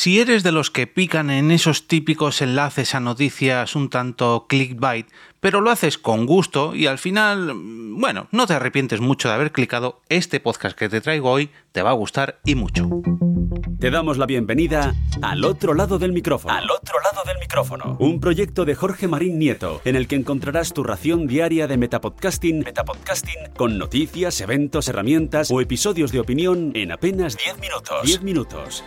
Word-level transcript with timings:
Si 0.00 0.20
eres 0.20 0.44
de 0.44 0.52
los 0.52 0.70
que 0.70 0.86
pican 0.86 1.28
en 1.28 1.50
esos 1.50 1.88
típicos 1.88 2.40
enlaces 2.40 2.94
a 2.94 3.00
noticias 3.00 3.74
un 3.74 3.90
tanto 3.90 4.46
clickbait, 4.48 5.08
pero 5.40 5.60
lo 5.60 5.72
haces 5.72 5.98
con 5.98 6.24
gusto 6.24 6.72
y 6.76 6.86
al 6.86 6.98
final, 6.98 7.52
bueno, 7.52 8.28
no 8.30 8.46
te 8.46 8.54
arrepientes 8.54 9.00
mucho 9.00 9.26
de 9.26 9.34
haber 9.34 9.50
clicado, 9.50 10.00
este 10.08 10.38
podcast 10.38 10.78
que 10.78 10.88
te 10.88 11.00
traigo 11.00 11.32
hoy 11.32 11.50
te 11.72 11.82
va 11.82 11.90
a 11.90 11.94
gustar 11.94 12.38
y 12.44 12.54
mucho. 12.54 12.88
Te 13.80 13.90
damos 13.90 14.18
la 14.18 14.26
bienvenida 14.26 14.94
al 15.20 15.44
otro 15.44 15.74
lado 15.74 15.98
del 15.98 16.12
micrófono. 16.12 16.54
Al 16.54 16.70
otro 16.70 16.94
lado 17.00 17.24
del 17.26 17.38
micrófono. 17.40 17.96
Un 17.98 18.20
proyecto 18.20 18.64
de 18.64 18.76
Jorge 18.76 19.08
Marín 19.08 19.40
Nieto, 19.40 19.82
en 19.84 19.96
el 19.96 20.06
que 20.06 20.14
encontrarás 20.14 20.74
tu 20.74 20.84
ración 20.84 21.26
diaria 21.26 21.66
de 21.66 21.76
metapodcasting, 21.76 22.60
metapodcasting 22.60 23.52
con 23.56 23.78
noticias, 23.78 24.40
eventos, 24.40 24.86
herramientas 24.86 25.50
o 25.50 25.60
episodios 25.60 26.12
de 26.12 26.20
opinión 26.20 26.70
en 26.76 26.92
apenas 26.92 27.36
10 27.36 27.58
minutos. 27.58 28.02
10 28.04 28.22
minutos. 28.22 28.84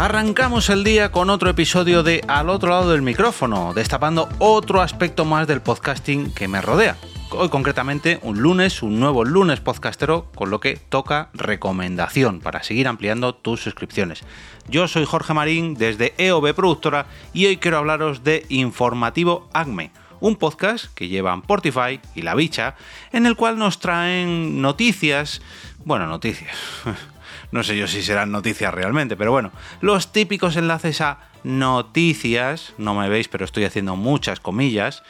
Arrancamos 0.00 0.70
el 0.70 0.82
día 0.82 1.12
con 1.12 1.28
otro 1.28 1.50
episodio 1.50 2.02
de 2.02 2.24
Al 2.26 2.48
otro 2.48 2.70
lado 2.70 2.90
del 2.90 3.02
micrófono, 3.02 3.74
destapando 3.74 4.30
otro 4.38 4.80
aspecto 4.80 5.26
más 5.26 5.46
del 5.46 5.60
podcasting 5.60 6.32
que 6.32 6.48
me 6.48 6.62
rodea. 6.62 6.96
Hoy 7.32 7.50
concretamente 7.50 8.18
un 8.22 8.40
lunes, 8.40 8.82
un 8.82 8.98
nuevo 8.98 9.26
lunes 9.26 9.60
podcastero, 9.60 10.32
con 10.34 10.48
lo 10.48 10.58
que 10.58 10.76
toca 10.76 11.28
recomendación 11.34 12.40
para 12.40 12.62
seguir 12.62 12.88
ampliando 12.88 13.34
tus 13.34 13.60
suscripciones. 13.60 14.22
Yo 14.70 14.88
soy 14.88 15.04
Jorge 15.04 15.34
Marín 15.34 15.74
desde 15.74 16.14
EOB 16.16 16.54
Productora 16.54 17.04
y 17.34 17.44
hoy 17.44 17.58
quiero 17.58 17.76
hablaros 17.76 18.24
de 18.24 18.46
Informativo 18.48 19.50
ACME, 19.52 19.92
un 20.20 20.36
podcast 20.36 20.86
que 20.94 21.08
llevan 21.08 21.42
Portify 21.42 22.00
y 22.14 22.22
La 22.22 22.34
Bicha, 22.34 22.74
en 23.12 23.26
el 23.26 23.36
cual 23.36 23.58
nos 23.58 23.80
traen 23.80 24.62
noticias, 24.62 25.42
bueno, 25.84 26.06
noticias, 26.06 26.56
no 27.52 27.62
sé 27.62 27.76
yo 27.76 27.86
si 27.86 28.02
serán 28.02 28.30
noticias 28.32 28.72
realmente, 28.72 29.16
pero 29.16 29.32
bueno, 29.32 29.52
los 29.80 30.12
típicos 30.12 30.56
enlaces 30.56 31.00
a 31.00 31.18
noticias, 31.44 32.74
no 32.78 32.94
me 32.94 33.08
veis, 33.08 33.28
pero 33.28 33.44
estoy 33.44 33.64
haciendo 33.64 33.96
muchas 33.96 34.40
comillas, 34.40 35.02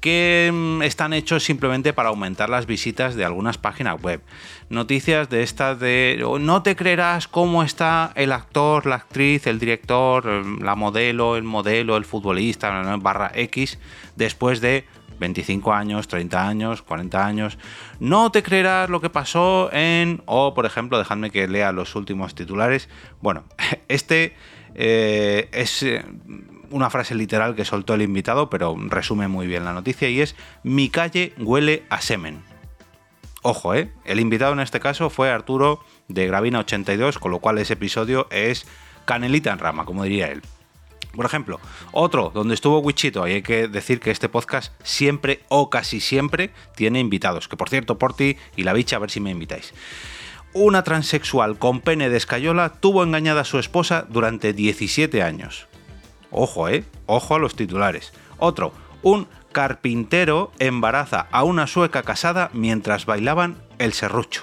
que 0.00 0.50
mm, 0.52 0.82
están 0.82 1.12
hechos 1.12 1.44
simplemente 1.44 1.92
para 1.92 2.08
aumentar 2.08 2.48
las 2.48 2.66
visitas 2.66 3.14
de 3.14 3.24
algunas 3.24 3.58
páginas 3.58 4.00
web. 4.00 4.22
Noticias 4.68 5.28
de 5.28 5.42
estas 5.42 5.78
de 5.78 6.22
oh, 6.24 6.38
no 6.38 6.62
te 6.62 6.76
creerás 6.76 7.28
cómo 7.28 7.62
está 7.62 8.12
el 8.14 8.32
actor, 8.32 8.86
la 8.86 8.96
actriz, 8.96 9.46
el 9.46 9.58
director, 9.58 10.26
mm, 10.26 10.62
la 10.62 10.74
modelo, 10.74 11.36
el 11.36 11.44
modelo, 11.44 11.96
el 11.96 12.04
futbolista, 12.04 12.70
barra 12.96 13.30
X, 13.34 13.78
después 14.16 14.60
de 14.60 14.84
25 15.20 15.72
años, 15.72 16.08
30 16.08 16.48
años, 16.48 16.82
40 16.82 17.24
años. 17.24 17.58
No 18.00 18.32
te 18.32 18.42
creerás 18.42 18.90
lo 18.90 19.00
que 19.00 19.10
pasó 19.10 19.70
en... 19.72 20.22
O, 20.26 20.54
por 20.54 20.66
ejemplo, 20.66 20.98
dejadme 20.98 21.30
que 21.30 21.46
lea 21.46 21.70
los 21.72 21.94
últimos 21.94 22.34
titulares. 22.34 22.88
Bueno, 23.20 23.44
este 23.88 24.34
eh, 24.74 25.48
es 25.52 25.82
eh, 25.82 26.04
una 26.70 26.90
frase 26.90 27.14
literal 27.14 27.54
que 27.54 27.64
soltó 27.64 27.94
el 27.94 28.02
invitado, 28.02 28.50
pero 28.50 28.76
resume 28.88 29.28
muy 29.28 29.46
bien 29.46 29.64
la 29.64 29.72
noticia 29.72 30.08
y 30.08 30.20
es 30.20 30.36
mi 30.62 30.88
calle 30.88 31.34
huele 31.38 31.84
a 31.90 32.00
semen. 32.00 32.42
Ojo, 33.42 33.74
¿eh? 33.74 33.90
El 34.04 34.20
invitado 34.20 34.52
en 34.52 34.60
este 34.60 34.80
caso 34.80 35.08
fue 35.08 35.30
Arturo 35.30 35.82
de 36.08 36.26
Gravina 36.26 36.60
82, 36.60 37.18
con 37.18 37.30
lo 37.30 37.38
cual 37.38 37.58
ese 37.58 37.72
episodio 37.72 38.26
es 38.30 38.66
canelita 39.06 39.50
en 39.52 39.58
rama, 39.58 39.84
como 39.84 40.04
diría 40.04 40.28
él. 40.28 40.42
Por 41.14 41.26
ejemplo, 41.26 41.58
otro 41.92 42.30
donde 42.32 42.54
estuvo 42.54 42.78
Wichito, 42.78 43.26
y 43.26 43.32
hay 43.32 43.42
que 43.42 43.66
decir 43.66 43.98
que 43.98 44.10
este 44.10 44.28
podcast 44.28 44.72
siempre 44.84 45.40
o 45.48 45.70
casi 45.70 46.00
siempre 46.00 46.50
tiene 46.76 47.00
invitados, 47.00 47.48
que 47.48 47.56
por 47.56 47.68
cierto, 47.68 47.98
por 47.98 48.14
ti 48.14 48.36
y 48.56 48.62
la 48.62 48.74
bicha, 48.74 48.96
a 48.96 49.00
ver 49.00 49.10
si 49.10 49.20
me 49.20 49.30
invitáis. 49.30 49.72
Una 50.52 50.84
transexual 50.84 51.58
con 51.58 51.80
pene 51.80 52.10
de 52.10 52.16
escayola 52.16 52.74
tuvo 52.80 53.02
engañada 53.02 53.42
a 53.42 53.44
su 53.44 53.58
esposa 53.58 54.06
durante 54.08 54.52
17 54.52 55.22
años. 55.22 55.69
Ojo, 56.30 56.68
eh, 56.68 56.84
ojo 57.06 57.34
a 57.34 57.38
los 57.38 57.56
titulares. 57.56 58.12
Otro, 58.38 58.72
un 59.02 59.28
carpintero 59.52 60.52
embaraza 60.58 61.26
a 61.30 61.42
una 61.42 61.66
sueca 61.66 62.02
casada 62.02 62.50
mientras 62.52 63.06
bailaban 63.06 63.56
el 63.78 63.92
serrucho. 63.92 64.42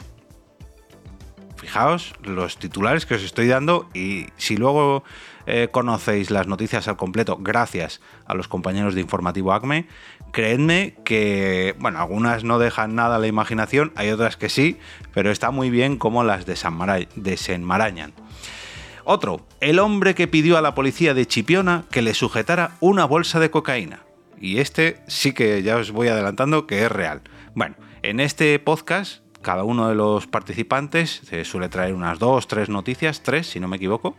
Fijaos 1.56 2.14
los 2.24 2.58
titulares 2.58 3.06
que 3.06 3.16
os 3.16 3.24
estoy 3.24 3.48
dando 3.48 3.90
y 3.94 4.28
si 4.38 4.58
luego 4.58 5.04
eh, 5.48 5.70
conocéis 5.72 6.30
las 6.30 6.46
noticias 6.46 6.88
al 6.88 6.98
completo 6.98 7.38
gracias 7.40 8.00
a 8.26 8.36
los 8.36 8.48
compañeros 8.48 8.94
de 8.94 9.02
Informativo 9.02 9.54
ACME, 9.54 9.88
creedme 10.32 10.96
que, 11.04 11.76
bueno, 11.80 12.00
algunas 12.00 12.44
no 12.44 12.60
dejan 12.60 12.96
nada 12.96 13.16
a 13.16 13.20
la 13.20 13.28
imaginación, 13.28 13.92
hay 13.96 14.12
otras 14.12 14.38
que 14.38 14.50
sí, 14.50 14.78
pero 15.14 15.32
está 15.32 15.50
muy 15.50 15.70
bien 15.70 15.98
cómo 15.98 16.24
las 16.24 16.46
desenmarañan. 16.46 18.14
Otro, 19.10 19.40
el 19.62 19.80
hombre 19.80 20.16
que 20.16 20.28
pidió 20.28 20.58
a 20.58 20.62
la 20.62 20.76
policía 20.76 21.14
de 21.14 21.26
Chipiona 21.26 21.86
que 21.90 22.02
le 22.02 22.14
sujetara 22.14 22.72
una 22.82 23.06
bolsa 23.06 23.40
de 23.40 23.50
cocaína. 23.50 24.02
Y 24.38 24.58
este 24.58 25.00
sí 25.08 25.32
que 25.32 25.64
ya 25.64 25.78
os 25.78 25.92
voy 25.92 26.10
adelantando 26.10 26.68
que 26.68 26.84
es 26.84 26.92
real. 26.92 27.22
Bueno, 27.56 27.76
en 28.04 28.20
este 28.20 28.60
podcast 28.60 29.22
cada 29.42 29.64
uno 29.64 29.88
de 29.88 29.96
los 29.96 30.28
participantes 30.28 31.22
suele 31.46 31.70
traer 31.70 31.94
unas 31.94 32.20
dos, 32.20 32.50
tres 32.50 32.68
noticias, 32.68 33.24
tres 33.24 33.48
si 33.48 33.62
no 33.62 33.70
me 33.70 33.78
equivoco, 33.78 34.18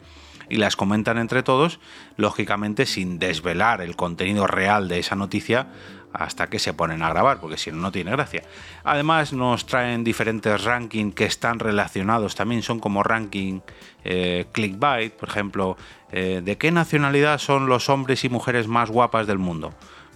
y 0.48 0.56
las 0.56 0.74
comentan 0.74 1.18
entre 1.18 1.42
todos, 1.42 1.80
lógicamente 2.16 2.86
sin 2.86 3.18
desvelar 3.18 3.82
el 3.82 3.94
contenido 3.94 4.46
real 4.46 4.88
de 4.88 5.00
esa 5.00 5.16
noticia 5.16 5.66
hasta 6.12 6.48
que 6.48 6.58
se 6.58 6.72
ponen 6.72 7.02
a 7.02 7.10
grabar, 7.10 7.40
porque 7.40 7.56
si 7.56 7.70
no, 7.70 7.78
no 7.78 7.92
tiene 7.92 8.10
gracia. 8.10 8.42
Además, 8.84 9.32
nos 9.32 9.66
traen 9.66 10.04
diferentes 10.04 10.64
rankings 10.64 11.14
que 11.14 11.24
están 11.24 11.58
relacionados, 11.58 12.34
también 12.34 12.62
son 12.62 12.80
como 12.80 13.02
ranking 13.02 13.60
eh, 14.04 14.46
clickbait, 14.52 15.12
por 15.12 15.28
ejemplo, 15.28 15.76
eh, 16.10 16.40
¿de 16.44 16.56
qué 16.56 16.70
nacionalidad 16.72 17.38
son 17.38 17.66
los 17.66 17.88
hombres 17.88 18.24
y 18.24 18.28
mujeres 18.28 18.68
más 18.68 18.90
guapas 18.90 19.26
del 19.26 19.38
mundo? 19.38 19.74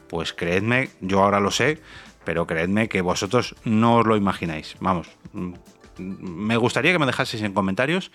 Pues 0.08 0.32
creedme, 0.32 0.90
yo 1.00 1.22
ahora 1.22 1.40
lo 1.40 1.50
sé, 1.50 1.80
pero 2.24 2.46
creedme 2.46 2.88
que 2.88 3.00
vosotros 3.00 3.54
no 3.64 3.96
os 3.96 4.06
lo 4.06 4.16
imagináis. 4.16 4.76
Vamos, 4.80 5.08
mm, 5.32 5.52
me 5.98 6.56
gustaría 6.56 6.92
que 6.92 6.98
me 6.98 7.06
dejaseis 7.06 7.42
en 7.42 7.52
comentarios 7.52 8.10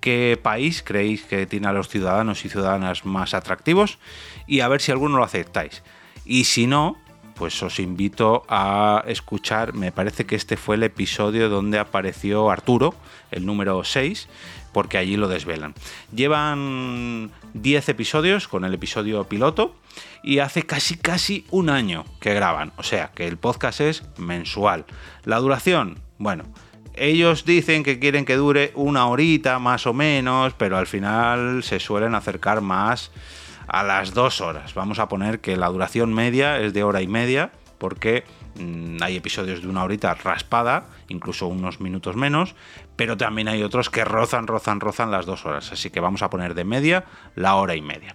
qué 0.00 0.38
país 0.42 0.82
creéis 0.82 1.22
que 1.24 1.46
tiene 1.46 1.68
a 1.68 1.72
los 1.72 1.88
ciudadanos 1.88 2.44
y 2.44 2.48
ciudadanas 2.48 3.04
más 3.04 3.34
atractivos 3.34 3.98
y 4.46 4.60
a 4.60 4.68
ver 4.68 4.80
si 4.80 4.92
alguno 4.92 5.18
lo 5.18 5.24
aceptáis. 5.24 5.82
Y 6.24 6.44
si 6.44 6.66
no, 6.66 6.96
pues 7.40 7.62
os 7.62 7.80
invito 7.80 8.44
a 8.50 9.02
escuchar, 9.06 9.72
me 9.72 9.92
parece 9.92 10.26
que 10.26 10.36
este 10.36 10.58
fue 10.58 10.76
el 10.76 10.82
episodio 10.82 11.48
donde 11.48 11.78
apareció 11.78 12.50
Arturo, 12.50 12.94
el 13.30 13.46
número 13.46 13.82
6, 13.82 14.28
porque 14.74 14.98
allí 14.98 15.16
lo 15.16 15.26
desvelan. 15.26 15.72
Llevan 16.14 17.30
10 17.54 17.88
episodios 17.88 18.46
con 18.46 18.66
el 18.66 18.74
episodio 18.74 19.24
piloto 19.24 19.74
y 20.22 20.40
hace 20.40 20.64
casi 20.64 20.98
casi 20.98 21.46
un 21.50 21.70
año 21.70 22.04
que 22.20 22.34
graban, 22.34 22.72
o 22.76 22.82
sea 22.82 23.10
que 23.14 23.26
el 23.26 23.38
podcast 23.38 23.80
es 23.80 24.02
mensual. 24.18 24.84
La 25.24 25.38
duración, 25.38 25.98
bueno, 26.18 26.44
ellos 26.92 27.46
dicen 27.46 27.84
que 27.84 27.98
quieren 27.98 28.26
que 28.26 28.36
dure 28.36 28.70
una 28.74 29.06
horita 29.06 29.58
más 29.58 29.86
o 29.86 29.94
menos, 29.94 30.52
pero 30.58 30.76
al 30.76 30.86
final 30.86 31.62
se 31.62 31.80
suelen 31.80 32.14
acercar 32.14 32.60
más 32.60 33.10
a 33.70 33.82
las 33.82 34.14
dos 34.14 34.40
horas. 34.40 34.74
Vamos 34.74 34.98
a 34.98 35.08
poner 35.08 35.40
que 35.40 35.56
la 35.56 35.68
duración 35.68 36.12
media 36.12 36.58
es 36.58 36.72
de 36.72 36.82
hora 36.82 37.02
y 37.02 37.06
media, 37.06 37.52
porque 37.78 38.24
mm, 38.58 39.02
hay 39.02 39.16
episodios 39.16 39.62
de 39.62 39.68
una 39.68 39.84
horita 39.84 40.12
raspada, 40.14 40.86
incluso 41.08 41.46
unos 41.46 41.80
minutos 41.80 42.16
menos, 42.16 42.54
pero 42.96 43.16
también 43.16 43.48
hay 43.48 43.62
otros 43.62 43.88
que 43.88 44.04
rozan, 44.04 44.46
rozan, 44.46 44.80
rozan 44.80 45.10
las 45.10 45.26
dos 45.26 45.46
horas. 45.46 45.72
Así 45.72 45.90
que 45.90 46.00
vamos 46.00 46.22
a 46.22 46.30
poner 46.30 46.54
de 46.54 46.64
media 46.64 47.04
la 47.36 47.54
hora 47.54 47.74
y 47.76 47.82
media. 47.82 48.14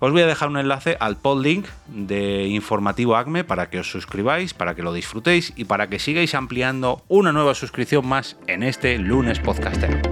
Os 0.00 0.10
voy 0.10 0.22
a 0.22 0.26
dejar 0.26 0.48
un 0.48 0.58
enlace 0.58 0.96
al 0.98 1.16
podlink 1.16 1.64
de 1.86 2.48
Informativo 2.48 3.14
ACME 3.14 3.44
para 3.44 3.70
que 3.70 3.78
os 3.78 3.88
suscribáis, 3.88 4.52
para 4.52 4.74
que 4.74 4.82
lo 4.82 4.92
disfrutéis 4.92 5.52
y 5.54 5.64
para 5.64 5.88
que 5.88 6.00
sigáis 6.00 6.34
ampliando 6.34 7.04
una 7.06 7.30
nueva 7.30 7.54
suscripción 7.54 8.04
más 8.04 8.36
en 8.48 8.64
este 8.64 8.98
lunes 8.98 9.38
podcastero. 9.38 10.11